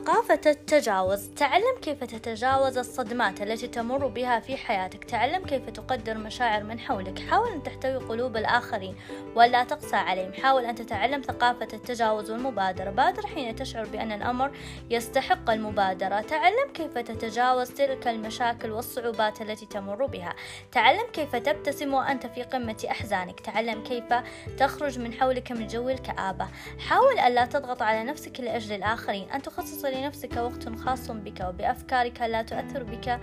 [0.00, 1.28] ثقافة التجاوز.
[1.28, 5.04] تعلم كيف تتجاوز الصدمات التي تمر بها في حياتك.
[5.04, 7.18] تعلم كيف تقدر مشاعر من حولك.
[7.18, 8.96] حاول أن تحتوي قلوب الآخرين
[9.34, 10.32] ولا تقسى عليهم.
[10.32, 14.50] حاول أن تتعلم ثقافة التجاوز والمبادرة بادر حين تشعر بأن الأمر
[14.90, 16.20] يستحق المبادرة.
[16.20, 20.34] تعلم كيف تتجاوز تلك المشاكل والصعوبات التي تمر بها.
[20.72, 23.40] تعلم كيف تبتسم وأنت في قمة أحزانك.
[23.40, 24.14] تعلم كيف
[24.58, 26.48] تخرج من حولك من جو الكآبة.
[26.78, 29.30] حاول ألا تضغط على نفسك لأجل الآخرين.
[29.30, 33.20] أن تخصص لنفسك وقت خاص بك وبأفكارك لا تؤثر بك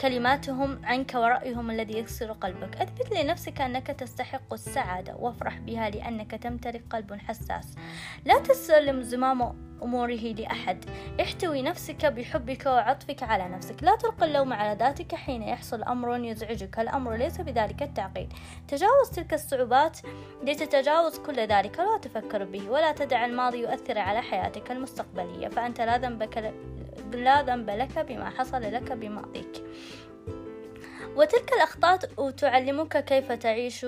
[0.00, 2.76] كلماتهم عنك ورأيهم الذي يكسر قلبك.
[2.76, 7.74] أثبت لنفسك أنك تستحق السعادة وافرح بها لأنك تمتلك قلب حساس.
[8.24, 10.84] لا تسلم زمام أموره لأحد.
[11.20, 13.82] احتوي نفسك بحبك وعطفك على نفسك.
[13.82, 16.78] لا تلقي اللوم على ذاتك حين يحصل أمر يزعجك.
[16.78, 18.32] الأمر ليس بذلك التعقيد.
[18.68, 19.98] تجاوز تلك الصعوبات
[20.42, 21.78] لتتجاوز كل ذلك.
[21.78, 25.48] لا تفكر به ولا تدع الماضي يؤثر على حياتك المستقبلية.
[25.48, 25.98] فأنت لا
[27.12, 29.64] لا ذنب لك بما حصل لك بماضيك.
[31.16, 31.96] وتلك الأخطاء
[32.30, 33.86] تعلمك كيف تعيش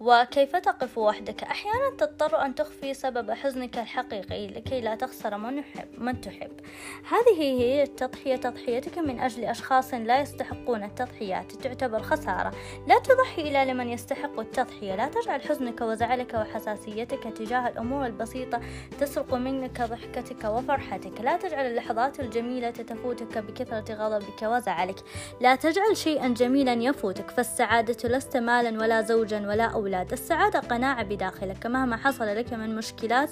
[0.00, 1.42] وكيف تقف وحدك.
[1.42, 6.60] أحيانا تضطر أن تخفي سبب حزنك الحقيقي لكي لا تخسر من, يحب من تحب.
[7.08, 8.36] هذه هي التضحية.
[8.36, 12.52] تضحيتك من أجل أشخاص لا يستحقون التضحيات تعتبر خسارة.
[12.86, 14.94] لا تضحي إلى لمن يستحق التضحية.
[14.94, 18.60] لا تجعل حزنك وزعلك وحساسيتك تجاه الأمور البسيطة
[19.00, 21.20] تسرق منك ضحكتك وفرحتك.
[21.20, 24.96] لا تجعل اللحظات الجميلة تفوتك بكثرة غضبك وزعلك.
[25.40, 30.12] لا تجعل شيئا جميلا جميلا يفوتك فالسعادة لست مالا ولا زوجا ولا أولاد.
[30.12, 31.66] السعادة قناعة بداخلك.
[31.66, 33.30] مهما حصل لك من مشكلات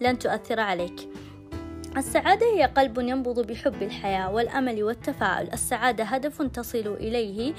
[0.00, 1.08] لن تؤثر عليك.
[1.96, 5.52] السعادة هي قلب ينبض بحب الحياة والأمل والتفاؤل.
[5.52, 7.54] السعادة هدف تصل إليه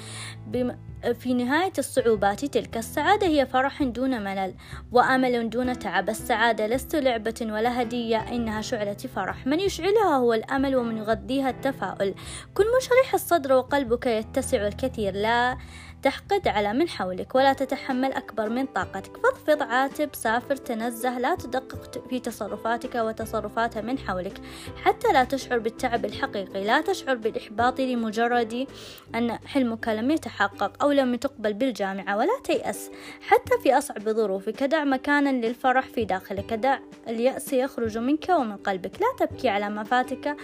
[0.47, 0.77] بم...
[1.13, 4.53] في نهاية الصعوبات تلك السعادة هي فرح دون ملل.
[4.91, 6.09] وأمل دون تعب.
[6.09, 9.47] السعادة لست لعبة ولا هدية إنها شعلة فرح.
[9.47, 12.13] من يشعلها هو الأمل ومن يغذيها التفاؤل.
[12.53, 15.13] كن منشرح الصدر وقلبك يتسع الكثير.
[15.13, 15.57] لا
[16.05, 19.17] تحقد على من حولك ولا تتحمل أكبر من طاقتك.
[19.17, 24.41] فضفض عاتب سافر تنزه لا تدقق في تصرفاتك وتصرفات من حولك.
[24.83, 28.67] حتى لا تشعر بالتعب الحقيقي لا تشعر بالإحباط لمجرد
[29.15, 32.91] أن حلمك لم يتحقق أو لم تقبل بالجامعة ولا تيأس.
[33.21, 39.01] حتى في أصعب ظروفك دع مكانا للفرح في داخلك دع اليأس يخرج منك ومن قلبك.
[39.01, 40.35] لا تبكي على ما فاتك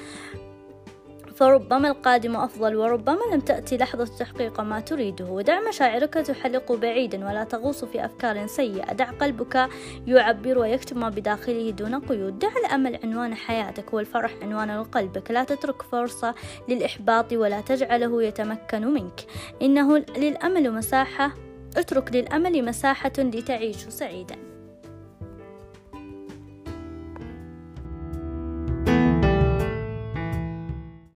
[1.41, 5.25] فربما القادم أفضل وربما لم تأتي لحظة تحقيق ما تريده.
[5.25, 8.94] ودع مشاعرك تحلق بعيدا ولا تغوص في أفكار سيئة.
[8.94, 9.69] دع قلبك
[10.07, 12.40] يعبر ويكتب ما بداخله دون قيود.
[12.40, 16.35] دع الأمل عنوان حياتك والفرح عنوان قلبك لا تترك فرصة
[16.69, 19.22] للإحباط ولا تجعله يتمكن منك.
[19.62, 21.31] إنه للأمل مساحة
[21.78, 24.51] اترك للأمل مساحة لتعيش سعيدا.